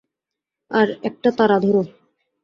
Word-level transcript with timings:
আর 0.71 0.87
একটা 1.03 1.29
তারা 1.31 1.57
ধরো। 1.59 1.83